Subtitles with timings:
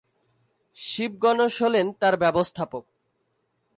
[0.77, 2.83] শিব গণেশ হলেন তাঁর ব্যবস্থাপক।